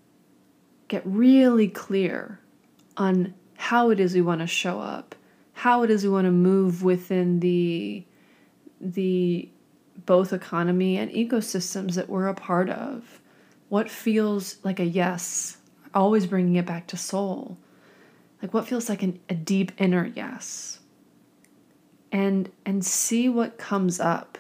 [0.89, 2.39] get really clear
[2.97, 5.15] on how it is we want to show up
[5.55, 8.05] how it is we want to move within the
[8.81, 9.49] the
[10.07, 13.21] both economy and ecosystems that we're a part of.
[13.69, 15.59] What feels like a yes
[15.95, 17.59] always bringing it back to soul.
[18.41, 20.81] Like what feels like an, a deep inner yes.
[22.11, 24.39] And and see what comes up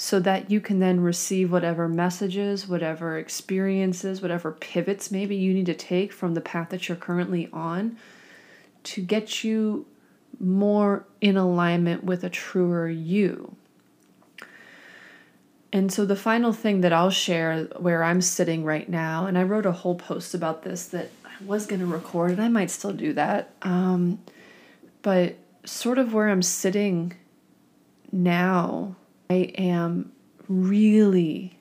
[0.00, 5.66] so that you can then receive whatever messages, whatever experiences, whatever pivots maybe you need
[5.66, 7.96] to take from the path that you're currently on
[8.84, 9.86] to get you
[10.38, 13.56] more in alignment with a truer you.
[15.72, 19.42] And so the final thing that I'll share where I'm sitting right now, and I
[19.42, 22.70] wrote a whole post about this that I was going to record, and I might
[22.70, 23.54] still do that.
[23.62, 24.18] Um,
[25.02, 27.14] but sort of where I'm sitting
[28.10, 28.96] now,
[29.28, 30.12] I am
[30.48, 31.58] really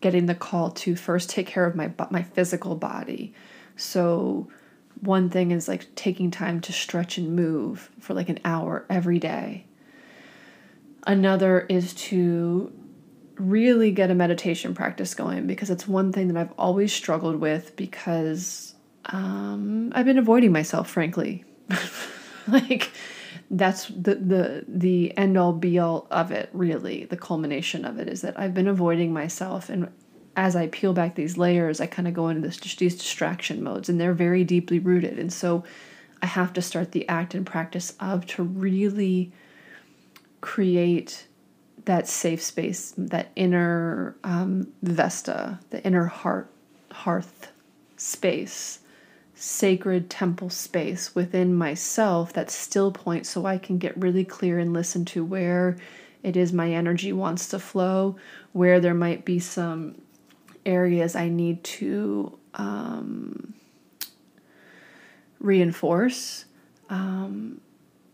[0.00, 3.34] getting the call to first take care of my my physical body.
[3.76, 4.48] So
[5.00, 9.18] one thing is like taking time to stretch and move for like an hour every
[9.18, 9.66] day
[11.06, 12.72] Another is to
[13.36, 17.74] really get a meditation practice going because it's one thing that I've always struggled with
[17.76, 18.74] because
[19.06, 21.44] um, I've been avoiding myself, frankly.
[22.48, 22.90] like
[23.50, 28.08] that's the the the end all be all of it really the culmination of it
[28.08, 29.88] is that I've been avoiding myself and
[30.36, 33.88] as I peel back these layers I kind of go into this these distraction modes
[33.88, 35.64] and they're very deeply rooted and so
[36.22, 39.32] I have to start the act and practice of to really
[40.40, 41.26] create
[41.84, 46.50] that safe space, that inner um, Vesta, the inner heart,
[46.90, 47.52] hearth
[47.96, 48.80] space,
[49.34, 54.72] sacred temple space within myself, that still point, so I can get really clear and
[54.72, 55.76] listen to where
[56.22, 58.16] it is my energy wants to flow,
[58.52, 60.00] where there might be some
[60.66, 63.54] areas I need to um,
[65.38, 66.44] reinforce.
[66.90, 67.60] Um,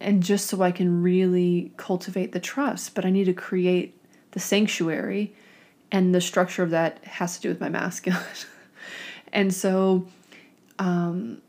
[0.01, 4.01] and just so I can really cultivate the trust, but I need to create
[4.33, 5.35] the sanctuary,
[5.91, 8.21] and the structure of that has to do with my masculine.
[9.33, 10.07] and so,
[10.79, 11.41] um,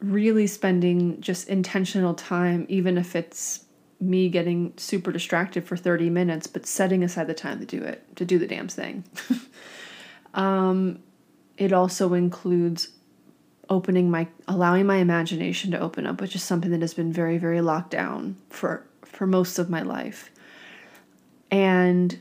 [0.00, 3.64] really spending just intentional time, even if it's
[4.00, 8.16] me getting super distracted for 30 minutes, but setting aside the time to do it,
[8.16, 9.04] to do the damn thing.
[10.34, 10.98] um,
[11.58, 12.88] it also includes
[13.70, 17.38] opening my allowing my imagination to open up which is something that has been very
[17.38, 20.30] very locked down for for most of my life.
[21.50, 22.18] And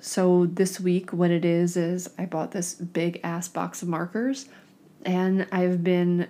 [0.00, 4.48] so this week what it is is i bought this big ass box of markers
[5.04, 6.26] and i've been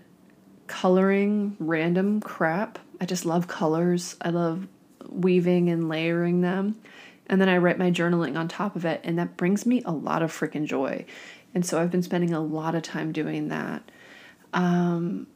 [0.66, 2.78] coloring random crap.
[3.00, 4.16] I just love colors.
[4.22, 4.66] I love
[5.08, 6.80] weaving and layering them.
[7.26, 9.92] And then i write my journaling on top of it and that brings me a
[9.92, 11.04] lot of freaking joy.
[11.54, 13.90] And so i've been spending a lot of time doing that
[14.53, 15.26] um,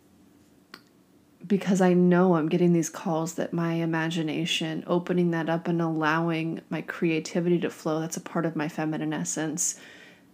[1.46, 6.60] because I know I'm getting these calls that my imagination, opening that up and allowing
[6.70, 9.78] my creativity to flow, that's a part of my feminine essence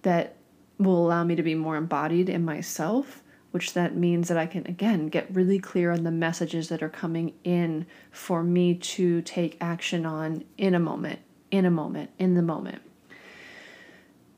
[0.03, 0.37] that
[0.79, 4.67] will allow me to be more embodied in myself, which that means that I can
[4.67, 9.59] again get really clear on the messages that are coming in for me to take
[9.61, 11.21] action on in a moment,
[11.51, 12.81] in a moment, in the moment.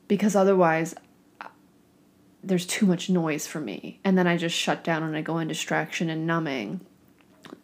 [0.07, 0.93] Because otherwise,
[2.45, 3.99] there's too much noise for me.
[4.03, 6.81] And then I just shut down and I go in distraction and numbing.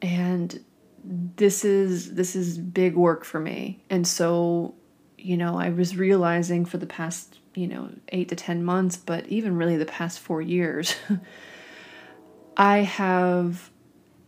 [0.01, 0.63] And
[1.03, 3.83] this is this is big work for me.
[3.89, 4.75] And so,
[5.17, 9.27] you know, I was realizing for the past, you know, 8 to 10 months, but
[9.27, 10.95] even really the past 4 years,
[12.57, 13.71] I have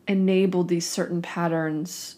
[0.07, 2.17] enabled these certain patterns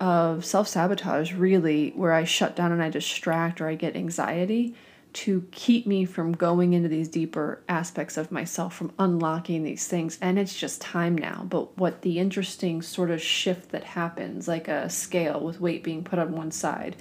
[0.00, 4.74] of self-sabotage really where I shut down and I distract or I get anxiety
[5.16, 10.18] to keep me from going into these deeper aspects of myself, from unlocking these things.
[10.20, 11.46] And it's just time now.
[11.48, 16.04] But what the interesting sort of shift that happens, like a scale with weight being
[16.04, 16.96] put on one side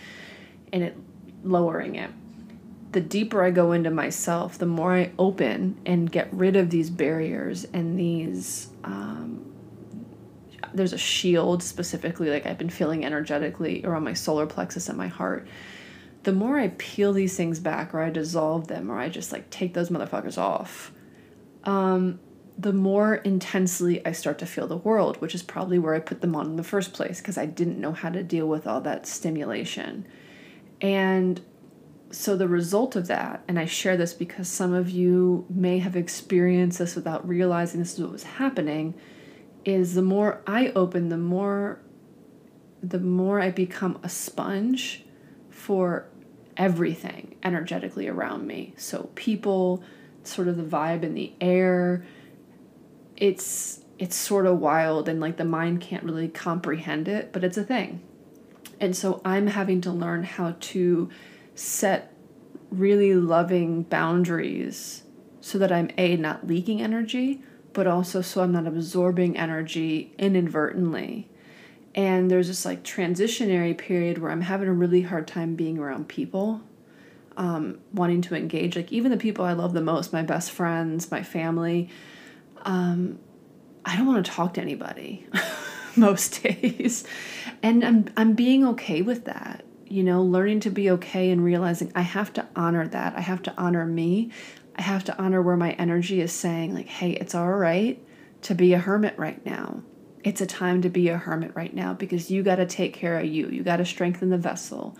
[0.72, 0.96] and it
[1.44, 2.10] lowering it.
[2.94, 6.90] The deeper I go into myself, the more I open and get rid of these
[6.90, 8.70] barriers and these.
[8.86, 9.52] Um,
[10.74, 15.08] there's a shield specifically, like I've been feeling energetically around my solar plexus and my
[15.08, 15.46] heart
[16.26, 19.50] the more I peel these things back or I dissolve them or I just like
[19.52, 20.92] take those motherfuckers off,
[21.64, 22.20] um,
[22.58, 26.22] the more intensely I start to feel the world, which is probably where I put
[26.22, 28.82] them on in the first place because I didn't know how to deal with all
[28.82, 30.08] that stimulation.
[30.82, 31.42] And
[32.10, 35.96] so the result of that, and I share this because some of you may have
[35.96, 38.96] experienced this without realizing this is what was happening,
[39.64, 41.82] is the more I open, the more
[42.82, 45.04] the more I become a sponge
[45.50, 46.08] for
[46.58, 48.74] everything energetically around me.
[48.78, 49.84] So people,
[50.24, 52.06] sort of the vibe in the air,
[53.18, 57.58] it's it's sort of wild and like the mind can't really comprehend it, but it's
[57.58, 58.02] a thing.
[58.80, 61.10] And so I'm having to learn how to
[61.54, 62.12] set
[62.70, 65.04] really loving boundaries
[65.40, 67.42] so that I'm a not leaking energy,
[67.72, 71.30] but also so I'm not absorbing energy inadvertently
[71.96, 76.10] and there's this like transitionary period where I'm having a really hard time being around
[76.10, 76.62] people,
[77.38, 78.76] um, wanting to engage.
[78.76, 81.90] Like even the people I love the most, my best friends, my family,
[82.64, 83.18] um,
[83.86, 85.26] I don't want to talk to anybody
[85.96, 87.06] most days,
[87.64, 89.64] and I'm I'm being okay with that.
[89.88, 93.16] You know, learning to be okay and realizing I have to honor that.
[93.16, 94.32] I have to honor me.
[94.76, 98.04] I have to honor where my energy is saying like, hey, it's all right
[98.42, 99.84] to be a hermit right now
[100.26, 103.20] it's a time to be a hermit right now because you got to take care
[103.20, 103.48] of you.
[103.48, 104.98] You got to strengthen the vessel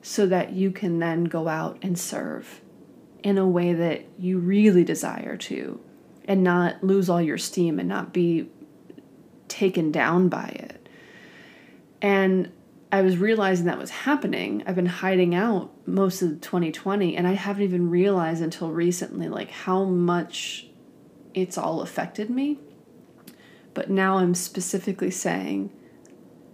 [0.00, 2.62] so that you can then go out and serve
[3.22, 5.78] in a way that you really desire to
[6.24, 8.48] and not lose all your steam and not be
[9.48, 10.88] taken down by it.
[12.00, 12.50] And
[12.90, 14.62] I was realizing that was happening.
[14.66, 19.50] I've been hiding out most of 2020 and I haven't even realized until recently like
[19.50, 20.66] how much
[21.34, 22.58] it's all affected me
[23.78, 25.70] but now I'm specifically saying,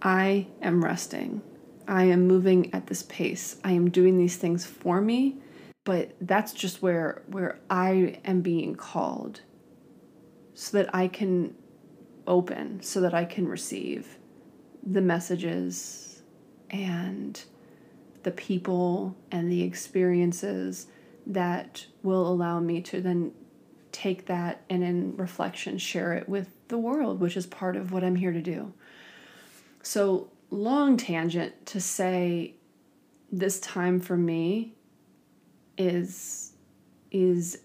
[0.03, 1.41] I am resting.
[1.89, 3.57] I am moving at this pace.
[3.65, 5.39] I am doing these things for me,
[5.85, 9.41] but that's just where where I am being called
[10.53, 11.55] so that I can
[12.27, 14.19] open, so that I can receive
[14.83, 16.21] the messages
[16.69, 17.43] and
[18.23, 20.89] the people and the experiences
[21.27, 23.33] that will allow me to then
[23.93, 28.05] take that and in reflection share it with the world, which is part of what
[28.05, 28.73] I'm here to do.
[29.83, 32.55] So, long tangent to say
[33.31, 34.75] this time for me
[35.77, 36.53] is
[37.11, 37.59] is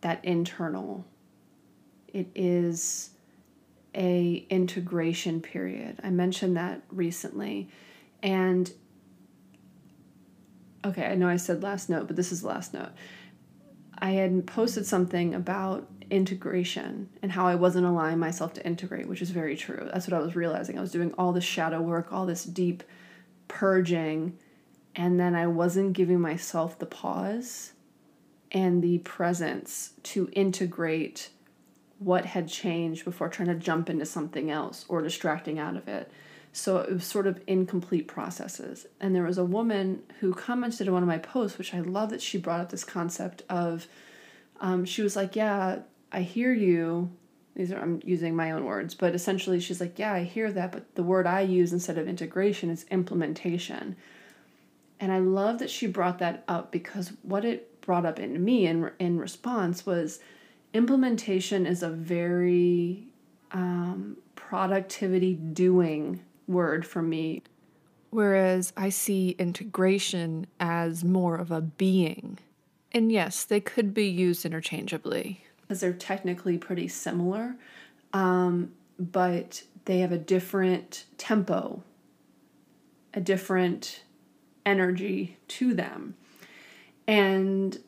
[0.00, 1.04] that internal.
[2.08, 3.10] It is
[3.94, 6.00] a integration period.
[6.02, 7.68] I mentioned that recently.
[8.22, 8.70] And
[10.84, 12.90] okay, I know I said last note, but this is the last note.
[13.98, 19.22] I had posted something about integration and how I wasn't allowing myself to integrate, which
[19.22, 19.88] is very true.
[19.92, 20.78] That's what I was realizing.
[20.78, 22.82] I was doing all this shadow work, all this deep
[23.48, 24.38] purging,
[24.94, 27.72] and then I wasn't giving myself the pause
[28.50, 31.30] and the presence to integrate
[31.98, 36.10] what had changed before trying to jump into something else or distracting out of it.
[36.52, 38.86] So it was sort of incomplete processes.
[39.00, 42.10] And there was a woman who commented on one of my posts, which I love
[42.10, 43.86] that she brought up this concept of,
[44.60, 45.78] um, she was like, Yeah,
[46.12, 47.10] I hear you.
[47.54, 50.72] These are, I'm using my own words, but essentially she's like, Yeah, I hear that,
[50.72, 53.96] but the word I use instead of integration is implementation.
[55.00, 58.66] And I love that she brought that up because what it brought up in me
[58.66, 60.20] in, in response was
[60.72, 63.08] implementation is a very
[63.50, 67.42] um, productivity doing word for me.
[68.10, 72.38] Whereas I see integration as more of a being.
[72.92, 75.44] And yes, they could be used interchangeably.
[75.72, 77.56] Because they're technically pretty similar,
[78.12, 81.82] um, but they have a different tempo,
[83.14, 84.02] a different
[84.66, 86.14] energy to them.
[87.08, 87.78] And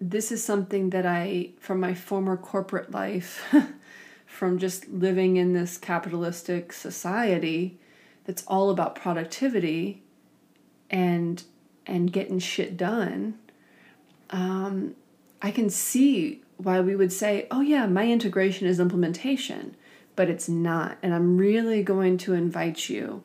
[0.00, 3.52] this is something that I, from my former corporate life,
[4.26, 7.76] from just living in this capitalistic society
[8.24, 10.04] that's all about productivity
[10.90, 11.42] and
[11.86, 13.34] and getting shit done
[14.30, 14.94] um,
[15.40, 19.76] i can see why we would say oh yeah my integration is implementation
[20.14, 23.22] but it's not and i'm really going to invite you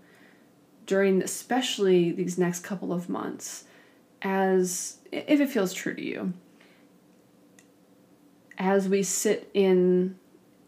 [0.86, 3.64] during especially these next couple of months
[4.22, 6.34] as if it feels true to you
[8.58, 10.16] as we sit in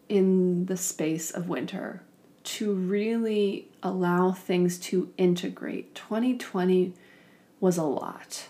[0.08, 2.02] in the space of winter
[2.42, 5.94] to really allow things to integrate.
[5.94, 6.92] 2020
[7.58, 8.48] was a lot.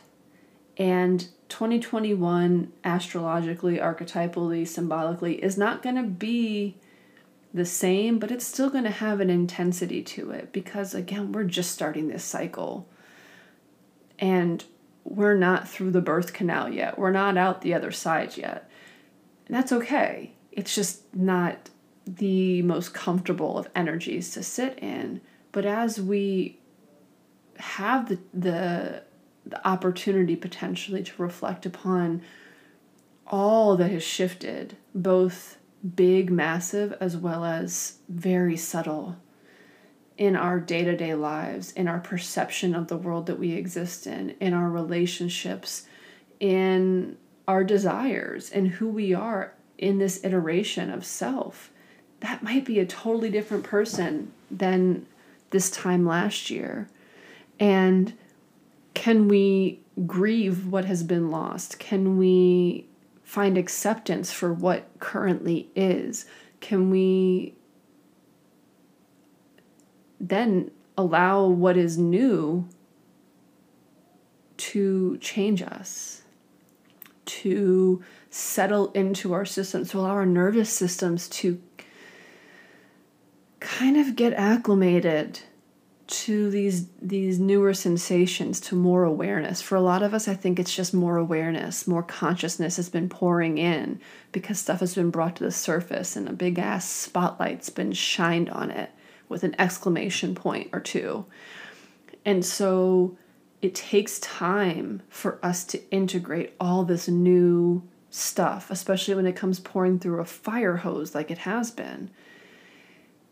[0.77, 6.77] And 2021, astrologically, archetypally, symbolically, is not going to be
[7.53, 11.45] the same, but it's still going to have an intensity to it because, again, we're
[11.45, 12.89] just starting this cycle.
[14.19, 14.65] And
[15.05, 16.99] we're not through the birth canal yet.
[16.99, 18.69] We're not out the other side yet.
[19.47, 20.33] And that's okay.
[20.51, 21.71] It's just not
[22.07, 25.21] the most comfortable of energies to sit in.
[25.53, 26.59] But as we
[27.59, 29.03] have the, the,
[29.47, 32.23] the opportunity potentially to reflect upon
[33.27, 35.59] all that has shifted, both
[35.97, 39.17] big, massive, as well as very subtle
[40.17, 44.07] in our day to day lives, in our perception of the world that we exist
[44.07, 45.87] in, in our relationships,
[46.39, 47.17] in
[47.49, 51.71] our desires, and who we are in this iteration of self
[52.25, 55.07] that might be a totally different person than
[55.51, 56.89] this time last year.
[57.61, 58.15] And
[58.95, 61.79] can we grieve what has been lost?
[61.79, 62.87] Can we
[63.23, 66.27] find acceptance for what currently is?
[66.61, 67.55] Can we
[70.21, 72.69] then allow what is new
[74.57, 76.23] to change us,
[77.27, 81.61] to settle into our systems, to allow our nervous systems to
[83.61, 85.41] kind of get acclimated
[86.07, 89.63] to these these newer sensations to more awareness.
[89.63, 93.09] For a lot of us i think it's just more awareness more consciousness has been
[93.09, 94.01] pouring in
[94.33, 98.51] because stuff has been brought to the surface and a big ass spotlight's been shined
[98.51, 98.91] on it
[99.29, 101.25] with an exclamation point or two.
[102.25, 103.17] And so
[103.63, 109.59] it takes time for us to integrate all this new stuff especially when it comes
[109.59, 112.11] pouring through a fire hose like it has been.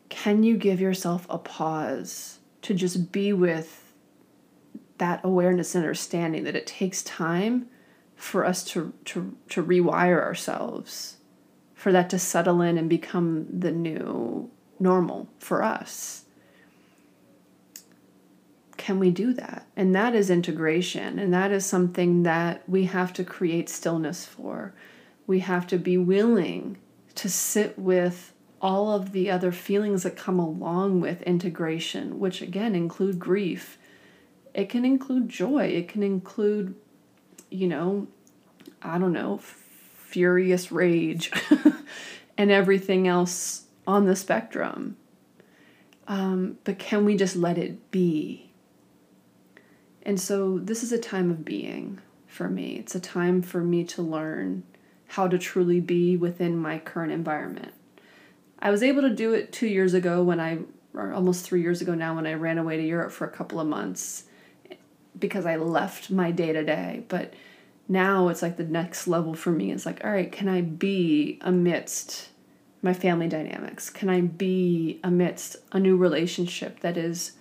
[0.09, 3.93] Can you give yourself a pause to just be with
[4.99, 7.67] that awareness and understanding that it takes time
[8.15, 11.17] for us to, to, to rewire ourselves,
[11.75, 16.25] for that to settle in and become the new normal for us?
[18.77, 19.67] Can we do that?
[19.77, 24.75] And that is integration, and that is something that we have to create stillness for.
[25.27, 26.79] We have to be willing
[27.17, 28.33] to sit with
[28.63, 33.77] all of the other feelings that come along with integration, which again include grief.
[34.55, 35.65] It can include joy.
[35.67, 36.77] It can include,
[37.51, 38.07] you know,
[38.81, 41.33] I don't know, furious rage
[42.39, 44.97] and everything else on the spectrum.
[46.07, 48.53] Um, but can we just let it be?
[50.05, 52.77] And so this is a time of being for me.
[52.77, 54.63] It's a time for me to learn
[55.09, 57.75] how to truly be within my current environment.
[58.63, 60.59] I was able to do it two years ago when I,
[60.95, 63.59] or almost three years ago now, when I ran away to Europe for a couple
[63.59, 64.25] of months
[65.19, 67.03] because I left my day to day.
[67.09, 67.35] But
[67.89, 69.73] now it's like the next level for me.
[69.73, 72.29] It's like, all right, can I be amidst
[72.83, 73.91] my family dynamics?
[73.91, 77.33] Can I be amidst a new relationship that is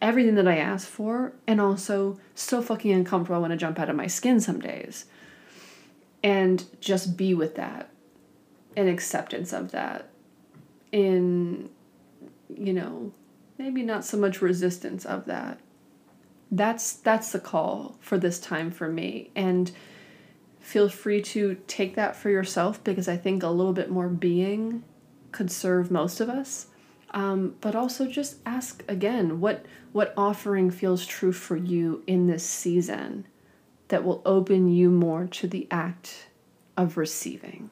[0.00, 3.88] everything that I asked for and also so fucking uncomfortable I want to jump out
[3.88, 5.04] of my skin some days?
[6.24, 7.91] And just be with that
[8.76, 10.08] and acceptance of that
[10.90, 11.70] in,
[12.54, 13.12] you know,
[13.58, 15.58] maybe not so much resistance of that.
[16.50, 19.30] That's that's the call for this time for me.
[19.34, 19.72] And
[20.60, 24.84] feel free to take that for yourself because I think a little bit more being
[25.32, 26.66] could serve most of us.
[27.14, 32.44] Um, but also just ask again what what offering feels true for you in this
[32.44, 33.26] season
[33.88, 36.28] that will open you more to the act
[36.76, 37.68] of receiving.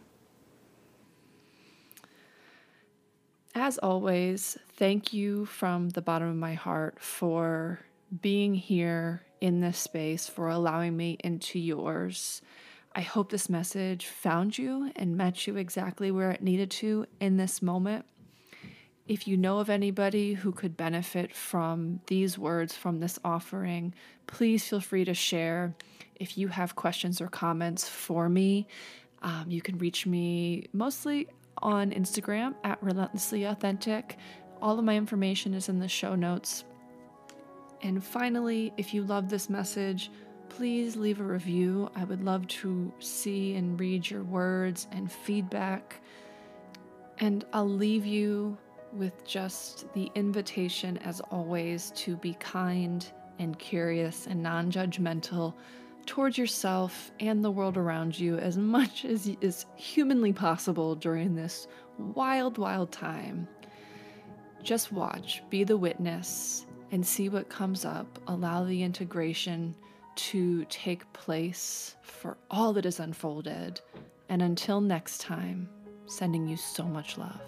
[3.55, 7.81] As always, thank you from the bottom of my heart for
[8.23, 12.43] being here in this space, for allowing me into yours.
[12.95, 17.39] I hope this message found you and met you exactly where it needed to in
[17.39, 18.05] this moment.
[19.09, 23.95] If you know of anybody who could benefit from these words from this offering,
[24.29, 25.75] please feel free to share.
[26.15, 28.69] If you have questions or comments for me,
[29.23, 31.27] um, you can reach me mostly
[31.63, 34.17] on Instagram at Relentlessly Authentic.
[34.63, 36.65] All of my information is in the show notes.
[37.83, 40.11] And finally, if you love this message,
[40.49, 41.91] please leave a review.
[41.95, 46.03] I would love to see and read your words and feedback.
[47.19, 48.59] And I'll leave you
[48.93, 53.07] with just the invitation, as always, to be kind
[53.39, 55.55] and curious and non judgmental
[56.11, 61.69] towards yourself and the world around you as much as is humanly possible during this
[61.99, 63.47] wild, wild time.
[64.61, 68.19] Just watch, be the witness, and see what comes up.
[68.27, 69.73] Allow the integration
[70.17, 73.81] to take place for all that is unfolded.
[74.29, 75.69] And until next time,
[76.07, 77.41] sending you so much love.